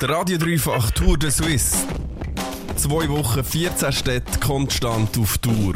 Der 0.00 0.08
Radio 0.08 0.38
Dreifach 0.38 0.90
Tour 0.90 1.16
de 1.16 1.30
Suisse. 1.30 1.76
Zwei 2.76 3.08
Wochen, 3.08 3.44
14 3.44 3.92
Städte 3.92 4.40
konstant 4.40 5.16
auf 5.16 5.38
Tour. 5.38 5.74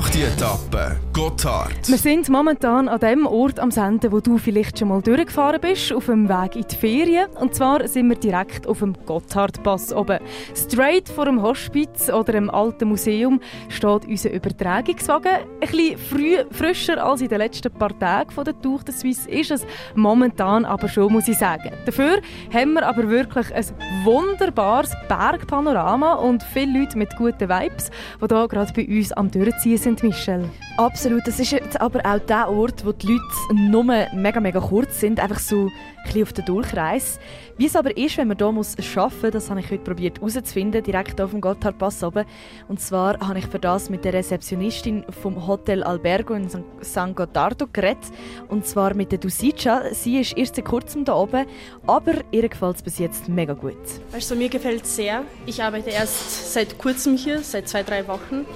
Achte 0.00 0.20
Etappe, 0.20 0.96
Gotthard. 1.12 1.86
Wir 1.86 1.98
sind 1.98 2.30
momentan 2.30 2.88
an 2.88 3.00
dem 3.00 3.26
Ort 3.26 3.60
am 3.60 3.70
Senden, 3.70 4.10
wo 4.10 4.20
du 4.20 4.38
vielleicht 4.38 4.78
schon 4.78 4.88
mal 4.88 5.02
durchgefahren 5.02 5.60
bist, 5.60 5.92
auf 5.92 6.06
dem 6.06 6.26
Weg 6.26 6.56
in 6.56 6.64
die 6.66 6.74
Ferien. 6.74 7.28
Und 7.38 7.54
zwar 7.54 7.86
sind 7.86 8.08
wir 8.08 8.16
direkt 8.16 8.66
auf 8.66 8.78
dem 8.78 8.94
Gotthardpass 9.04 9.92
oben. 9.92 10.20
Straight 10.56 11.06
vor 11.10 11.26
dem 11.26 11.42
Hospiz 11.42 12.08
oder 12.08 12.32
dem 12.32 12.48
alten 12.48 12.88
Museum 12.88 13.40
steht 13.68 14.06
unser 14.08 14.32
Übertragungswagen. 14.32 15.32
Ein 15.60 15.60
bisschen 15.60 16.46
frischer 16.50 17.04
als 17.04 17.20
in 17.20 17.28
den 17.28 17.36
letzten 17.36 17.70
paar 17.70 17.96
Tagen 17.98 18.30
von 18.30 18.44
der 18.44 18.58
Tour 18.58 18.80
de 18.82 18.94
Suisse 18.94 19.28
ist 19.28 19.50
es 19.50 19.66
momentan 19.94 20.64
aber 20.64 20.88
schon, 20.88 21.12
muss 21.12 21.28
ich 21.28 21.36
sagen. 21.36 21.72
Dafür 21.84 22.22
haben 22.54 22.72
wir 22.72 22.88
aber 22.88 23.06
wirklich 23.10 23.54
ein 23.54 23.66
wunderbares 24.04 24.92
Bergpanorama 25.08 26.14
und 26.14 26.42
viele 26.42 26.78
Leute 26.78 26.96
mit 26.96 27.14
guten 27.18 27.50
Vibes, 27.50 27.90
die 28.18 28.34
hier 28.34 28.48
gerade 28.48 28.72
bei 28.72 28.86
uns 28.86 29.12
am 29.12 29.30
Durchziehen 29.30 29.76
sind, 29.76 29.89
Michelle. 30.02 30.48
Absolut. 30.76 31.26
Das 31.26 31.38
ist 31.38 31.52
jetzt 31.52 31.80
aber 31.80 32.00
auch 32.06 32.18
der 32.20 32.48
Ort, 32.48 32.86
wo 32.86 32.92
die 32.92 33.08
Leute 33.08 33.54
nur 33.54 33.84
mega, 33.84 34.40
mega 34.40 34.60
kurz 34.60 35.00
sind, 35.00 35.20
einfach 35.20 35.38
so 35.38 35.66
ein 35.66 35.70
bisschen 36.04 36.22
auf 36.22 36.32
der 36.32 36.44
Durchreise. 36.44 37.18
Wie 37.58 37.66
es 37.66 37.76
aber 37.76 37.94
ist, 37.94 38.16
wenn 38.16 38.28
man 38.28 38.38
hier 38.38 38.46
arbeiten 38.46 38.56
muss, 38.56 38.76
das 38.76 39.50
habe 39.50 39.60
ich 39.60 39.70
heute 39.70 39.84
probiert 39.84 40.18
herauszufinden, 40.18 40.82
direkt 40.82 41.16
hier 41.16 41.24
auf 41.26 41.32
dem 41.32 41.42
Gotthardpass 41.42 42.02
oben. 42.02 42.24
Und 42.68 42.80
zwar 42.80 43.20
habe 43.20 43.38
ich 43.38 43.46
für 43.46 43.58
das 43.58 43.90
mit 43.90 44.04
der 44.06 44.14
Rezeptionistin 44.14 45.04
vom 45.20 45.46
Hotel 45.46 45.82
Albergo 45.82 46.32
in 46.32 46.48
San 46.80 47.14
Gottardo 47.14 47.66
geredet. 47.70 48.04
Und 48.48 48.66
zwar 48.66 48.94
mit 48.94 49.12
der 49.12 49.18
Dusica. 49.18 49.82
Sie 49.92 50.18
ist 50.18 50.38
erst 50.38 50.56
seit 50.56 50.64
kurzem 50.64 51.04
hier 51.04 51.16
oben, 51.16 51.44
aber 51.86 52.14
ihr 52.30 52.48
gefällt 52.48 52.76
es 52.76 52.82
bis 52.82 52.98
jetzt 52.98 53.28
mega 53.28 53.52
gut. 53.52 53.76
Also 54.14 54.34
mir 54.34 54.48
gefällt 54.48 54.84
es 54.84 54.96
sehr. 54.96 55.24
Ich 55.44 55.62
arbeite 55.62 55.90
erst 55.90 56.54
seit 56.54 56.78
kurzem 56.78 57.18
hier, 57.18 57.40
seit 57.40 57.68
zwei, 57.68 57.82
drei 57.82 58.08
Wochen 58.08 58.46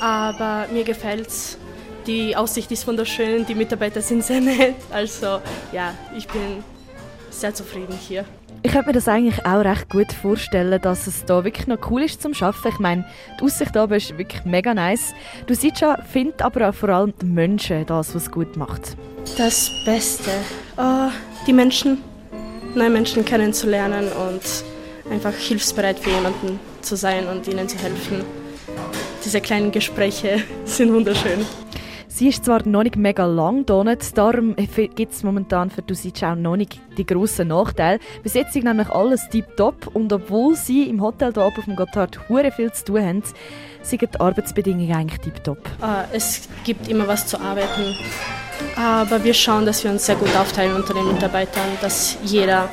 aber 0.00 0.66
mir 0.72 0.84
gefällt 0.84 1.28
es. 1.28 1.58
Die 2.06 2.34
Aussicht 2.34 2.70
ist 2.70 2.86
wunderschön, 2.86 3.44
die 3.44 3.54
Mitarbeiter 3.54 4.00
sind 4.00 4.24
sehr 4.24 4.40
nett. 4.40 4.76
Also 4.90 5.40
ja, 5.72 5.94
ich 6.16 6.26
bin 6.28 6.64
sehr 7.30 7.54
zufrieden 7.54 7.98
hier. 8.00 8.24
Ich 8.62 8.72
könnte 8.72 8.88
mir 8.88 8.92
das 8.94 9.06
eigentlich 9.06 9.44
auch 9.46 9.64
recht 9.64 9.88
gut 9.88 10.12
vorstellen, 10.12 10.80
dass 10.80 11.06
es 11.06 11.24
da 11.24 11.44
wirklich 11.44 11.66
noch 11.68 11.78
cool 11.90 12.02
ist 12.02 12.20
zum 12.22 12.32
Arbeiten. 12.40 12.68
Ich 12.68 12.78
meine, 12.80 13.04
die 13.38 13.44
Aussicht 13.44 13.76
oben 13.76 13.94
ist 13.94 14.16
wirklich 14.18 14.44
mega 14.44 14.74
nice. 14.74 15.14
Du 15.46 15.54
siehst 15.54 15.80
ja, 15.80 15.96
findet 16.02 16.42
aber 16.42 16.68
auch 16.68 16.74
vor 16.74 16.88
allem 16.88 17.14
die 17.20 17.26
Menschen 17.26 17.86
das, 17.86 18.14
was 18.14 18.22
es 18.22 18.30
gut 18.30 18.56
macht. 18.56 18.96
Das 19.36 19.70
Beste. 19.84 20.30
Oh, 20.76 21.10
die 21.46 21.52
Menschen, 21.52 22.02
neue 22.74 22.90
Menschen 22.90 23.24
kennenzulernen 23.24 24.08
und 24.08 24.42
einfach 25.12 25.34
hilfsbereit 25.34 25.98
für 25.98 26.10
jemanden 26.10 26.58
zu 26.82 26.96
sein 26.96 27.28
und 27.28 27.46
ihnen 27.46 27.68
zu 27.68 27.78
helfen 27.78 28.24
diese 29.24 29.40
kleinen 29.40 29.72
Gespräche 29.72 30.42
sind 30.64 30.92
wunderschön. 30.92 31.44
Sie 32.18 32.28
ist 32.28 32.44
zwar 32.44 32.66
noch 32.66 32.82
nicht 32.82 32.96
mega 32.96 33.26
lang 33.26 33.64
da, 33.64 33.84
darum 34.14 34.56
gibt 34.56 35.12
es 35.12 35.22
momentan 35.22 35.70
für 35.70 35.82
Dusic 35.82 36.24
auch 36.24 36.34
noch 36.34 36.56
nicht 36.56 36.80
die 36.96 37.06
grossen 37.06 37.48
Nachteile. 37.48 38.00
Bis 38.24 38.34
jetzt 38.34 38.56
ist 38.56 38.64
nämlich 38.64 38.88
alles 38.88 39.28
tiptop 39.28 39.86
und 39.94 40.12
obwohl 40.12 40.56
sie 40.56 40.88
im 40.88 41.00
Hotel 41.00 41.32
hier 41.32 41.44
oben 41.44 41.56
auf 41.58 41.64
dem 41.66 41.76
Gotthard 41.76 42.28
hure 42.28 42.50
viel 42.50 42.72
zu 42.72 42.86
tun 42.86 43.02
haben, 43.04 43.22
sind 43.82 44.02
die 44.02 44.20
Arbeitsbedingungen 44.20 44.92
eigentlich 44.92 45.20
tiptop. 45.20 45.58
Uh, 45.80 46.04
es 46.12 46.48
gibt 46.64 46.88
immer 46.88 47.06
was 47.06 47.26
zu 47.26 47.40
arbeiten, 47.40 47.94
aber 48.74 49.22
wir 49.22 49.34
schauen, 49.34 49.64
dass 49.64 49.84
wir 49.84 49.90
uns 49.92 50.06
sehr 50.06 50.16
gut 50.16 50.34
aufteilen 50.34 50.74
unter 50.74 50.94
den 50.94 51.06
Mitarbeitern, 51.06 51.68
dass 51.80 52.18
jeder 52.24 52.68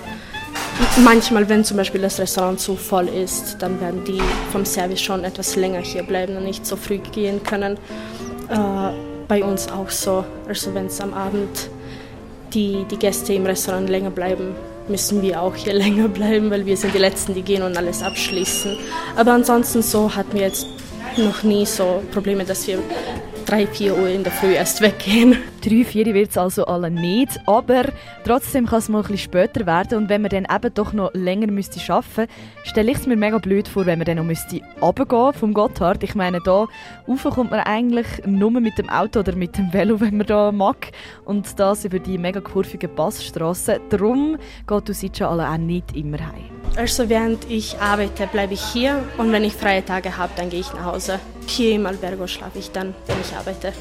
Manchmal, 1.03 1.47
wenn 1.49 1.63
zum 1.63 1.77
Beispiel 1.77 2.01
das 2.01 2.19
Restaurant 2.19 2.59
zu 2.59 2.75
voll 2.75 3.07
ist, 3.07 3.57
dann 3.59 3.79
werden 3.79 4.03
die 4.05 4.21
vom 4.51 4.65
Service 4.65 5.01
schon 5.01 5.23
etwas 5.23 5.55
länger 5.55 5.79
hier 5.79 6.03
bleiben 6.03 6.37
und 6.37 6.43
nicht 6.43 6.65
so 6.65 6.75
früh 6.75 6.97
gehen 6.97 7.43
können. 7.43 7.77
Äh, 8.49 8.91
bei 9.27 9.43
uns 9.43 9.69
auch 9.69 9.89
so. 9.89 10.25
Also 10.47 10.73
wenn 10.73 10.87
es 10.87 11.01
am 11.01 11.13
Abend 11.13 11.69
die, 12.53 12.85
die 12.89 12.97
Gäste 12.97 13.33
im 13.33 13.45
Restaurant 13.45 13.89
länger 13.89 14.11
bleiben, 14.11 14.55
müssen 14.87 15.21
wir 15.21 15.41
auch 15.41 15.55
hier 15.55 15.73
länger 15.85 16.07
bleiben, 16.07 16.51
weil 16.51 16.65
wir 16.65 16.77
sind 16.77 16.93
die 16.93 16.99
Letzten, 16.99 17.33
die 17.33 17.41
gehen 17.41 17.63
und 17.63 17.77
alles 17.77 18.03
abschließen. 18.03 18.77
Aber 19.15 19.33
ansonsten 19.33 19.81
so 19.81 20.15
hatten 20.15 20.33
wir 20.33 20.43
jetzt 20.43 20.67
noch 21.17 21.43
nie 21.43 21.65
so 21.65 22.01
Probleme, 22.11 22.43
dass 22.45 22.67
wir 22.67 22.79
drei, 23.45 23.67
vier 23.67 23.97
Uhr 23.97 24.07
in 24.07 24.23
der 24.23 24.31
Früh 24.31 24.53
erst 24.53 24.81
weggehen. 24.81 25.37
Drei, 25.61 25.83
vier 25.83 26.05
wird 26.13 26.31
es 26.31 26.37
also 26.37 26.65
alle 26.65 26.91
nicht, 26.91 27.39
aber 27.45 27.85
trotzdem 28.23 28.65
kann 28.65 28.79
es 28.79 28.89
mal 28.89 28.99
ein 28.99 29.01
bisschen 29.03 29.17
später 29.17 29.65
werden 29.65 29.97
und 29.99 30.09
wenn 30.09 30.21
man 30.21 30.29
dann 30.29 30.47
eben 30.53 30.73
doch 30.73 30.93
noch 30.93 31.13
länger 31.13 31.47
müsste 31.47 31.79
arbeiten, 31.91 32.31
stelle 32.63 32.91
ich 32.91 32.97
es 32.97 33.07
mir 33.07 33.15
mega 33.15 33.37
blöd 33.37 33.67
vor, 33.67 33.85
wenn 33.85 33.99
man 33.99 34.05
dann 34.05 34.17
noch 34.17 34.23
müsste 34.23 34.61
runtergehen 34.81 35.33
vom 35.33 35.53
Gotthard. 35.53 36.03
Ich 36.03 36.15
meine, 36.15 36.39
da 36.43 36.65
rauf 37.07 37.23
kommt 37.23 37.51
man 37.51 37.61
eigentlich 37.61 38.07
nur 38.25 38.51
mit 38.51 38.77
dem 38.77 38.89
Auto 38.89 39.19
oder 39.19 39.35
mit 39.35 39.57
dem 39.57 39.71
Velo, 39.71 39.99
wenn 39.99 40.17
man 40.17 40.27
da 40.27 40.51
mag 40.51 40.91
und 41.25 41.59
das 41.59 41.85
über 41.85 41.99
die 41.99 42.17
mega 42.17 42.41
kurvigen 42.41 42.93
Passstraßen. 42.95 43.79
Darum 43.89 44.37
geht 44.67 44.89
du 44.89 44.93
schon 44.93 45.27
alle 45.27 45.49
auch 45.49 45.57
nicht 45.57 45.95
immer 45.95 46.19
heim. 46.19 46.49
Also 46.75 47.07
während 47.09 47.49
ich 47.49 47.79
arbeite, 47.79 48.27
bleibe 48.27 48.53
ich 48.53 48.61
hier 48.61 49.03
und 49.17 49.31
wenn 49.31 49.43
ich 49.43 49.53
freie 49.53 49.85
Tage 49.85 50.17
habe, 50.17 50.33
dann 50.35 50.49
gehe 50.49 50.59
ich 50.59 50.73
nach 50.73 50.85
Hause. 50.85 51.19
Hier 51.47 51.75
im 51.75 51.85
Albergo 51.85 52.27
schlafe 52.27 52.59
ich 52.59 52.71
dann, 52.71 52.93
wenn 53.07 53.21
ich 53.21 53.35
arbeite. 53.35 53.73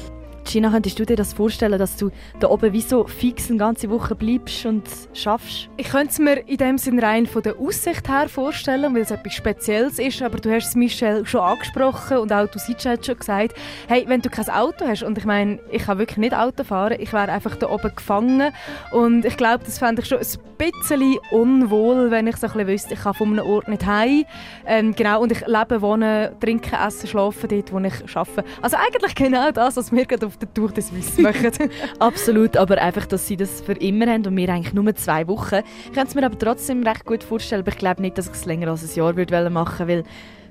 Gina, 0.45 0.69
könntest 0.69 0.99
du 0.99 1.05
dir 1.05 1.15
das 1.15 1.33
vorstellen, 1.33 1.79
dass 1.79 1.97
du 1.97 2.11
da 2.39 2.49
oben 2.49 2.71
wie 2.71 2.81
so 2.81 3.05
fix 3.07 3.49
eine 3.49 3.57
ganze 3.57 3.89
Woche 3.89 4.15
bleibst 4.15 4.65
und 4.65 4.83
schaffst? 5.13 5.69
Ich 5.75 5.89
könnte 5.89 6.09
es 6.09 6.19
mir 6.19 6.47
in 6.47 6.57
dem 6.57 6.77
Sinne 6.77 7.01
rein 7.01 7.25
von 7.25 7.41
der 7.41 7.59
Aussicht 7.59 8.07
her 8.07 8.29
vorstellen, 8.29 8.93
weil 8.93 9.01
es 9.01 9.11
etwas 9.11 9.33
Spezielles 9.33 9.99
ist, 9.99 10.21
aber 10.21 10.37
du 10.37 10.53
hast 10.53 10.67
es 10.67 10.75
Michelle 10.75 11.25
schon 11.25 11.41
angesprochen 11.41 12.17
und 12.17 12.31
auch 12.31 12.47
du 12.47 12.59
Sitcha 12.59 12.91
hat 12.91 13.05
schon 13.05 13.17
gesagt, 13.17 13.55
hey, 13.87 14.05
wenn 14.07 14.21
du 14.21 14.29
kein 14.29 14.47
Auto 14.49 14.85
hast 14.85 15.03
und 15.03 15.17
ich 15.17 15.25
meine, 15.25 15.59
ich 15.71 15.83
kann 15.83 15.97
wirklich 15.97 16.17
nicht 16.17 16.35
Auto 16.35 16.63
fahren, 16.63 16.97
ich 16.99 17.11
wäre 17.11 17.31
einfach 17.31 17.55
da 17.55 17.69
oben 17.69 17.95
gefangen 17.95 18.53
und 18.91 19.25
ich 19.25 19.37
glaube, 19.37 19.63
das 19.65 19.79
fände 19.79 20.03
ich 20.03 20.07
schon 20.07 20.19
ein 20.19 20.71
bisschen 20.71 21.17
unwohl, 21.31 22.11
wenn 22.11 22.27
ich 22.27 22.37
so 22.37 22.47
ein 22.47 22.53
bisschen 22.53 22.67
wüsste, 22.67 22.93
ich 22.93 23.01
kann 23.01 23.13
von 23.13 23.29
einem 23.29 23.45
Ort 23.45 23.67
nicht 23.67 23.85
heim. 23.85 24.25
Ähm, 24.65 24.95
genau, 24.95 25.21
und 25.21 25.31
ich 25.31 25.45
lebe, 25.45 25.81
wohne, 25.81 26.33
trinke, 26.39 26.75
esse, 26.75 27.07
schlafe 27.07 27.47
dort, 27.47 27.73
wo 27.73 27.79
ich 27.79 28.15
arbeite. 28.15 28.43
Also 28.61 28.77
eigentlich 28.77 29.15
genau 29.15 29.51
das, 29.51 29.75
was 29.77 29.91
mir 29.91 30.05
gerade 30.05 30.25
auf 30.25 30.34
auf 30.35 30.39
der 30.39 30.53
Tour 30.53 30.71
des 30.71 30.89
Suisse 30.89 31.21
machen. 31.21 31.51
Absolut, 31.99 32.57
aber 32.57 32.77
einfach, 32.77 33.05
dass 33.05 33.27
sie 33.27 33.37
das 33.37 33.61
für 33.61 33.73
immer 33.73 34.07
haben 34.07 34.25
und 34.25 34.35
wir 34.35 34.49
eigentlich 34.49 34.73
nur 34.73 34.95
zwei 34.95 35.27
Wochen. 35.27 35.61
Ich 35.85 35.93
kann 35.93 36.07
es 36.07 36.15
mir 36.15 36.25
aber 36.25 36.37
trotzdem 36.37 36.83
recht 36.83 37.05
gut 37.05 37.23
vorstellen, 37.23 37.61
aber 37.61 37.71
ich 37.71 37.77
glaube 37.77 38.01
nicht, 38.01 38.17
dass 38.17 38.27
ich 38.27 38.33
es 38.33 38.45
länger 38.45 38.69
als 38.69 38.83
ein 38.83 38.97
Jahr 38.97 39.15
würde 39.15 39.49
machen 39.49 39.87
weil 39.87 40.03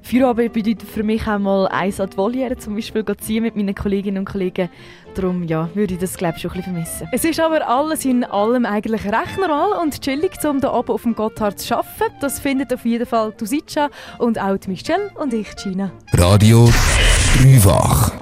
Feierabend 0.02 0.52
bedeutet 0.52 0.82
für 0.82 1.02
mich 1.02 1.26
auch 1.26 1.38
mal 1.38 1.66
eins 1.68 1.98
an 1.98 2.10
die 2.10 2.18
Voliere 2.18 2.58
zum 2.58 2.74
Beispiel 2.74 3.02
ziehen 3.16 3.42
mit 3.42 3.56
meinen 3.56 3.74
Kolleginnen 3.74 4.18
und 4.18 4.24
Kollegen. 4.26 4.68
Darum 5.14 5.44
ja, 5.44 5.70
würde 5.72 5.94
ich 5.94 6.00
das 6.00 6.18
glaube 6.18 6.34
ich 6.36 6.42
schon 6.42 6.50
ein 6.50 6.58
bisschen 6.58 6.74
vermissen. 6.74 7.08
Es 7.10 7.24
ist 7.24 7.40
aber 7.40 7.66
alles 7.66 8.04
in 8.04 8.22
allem 8.22 8.66
eigentlich 8.66 9.02
recht 9.06 9.38
normal 9.38 9.80
und 9.82 9.98
chillig, 10.02 10.32
um 10.44 10.60
hier 10.60 10.74
oben 10.74 10.90
auf 10.90 11.02
dem 11.04 11.14
Gotthard 11.14 11.58
zu 11.58 11.74
arbeiten. 11.74 12.16
Das 12.20 12.38
findet 12.38 12.74
auf 12.74 12.84
jeden 12.84 13.06
Fall 13.06 13.32
Tusica 13.32 13.88
und 14.18 14.38
auch 14.38 14.58
Michelle 14.66 15.10
und 15.14 15.32
ich, 15.32 15.56
Gina. 15.56 15.90
Radio 16.12 16.68
Dreifach. 17.38 18.12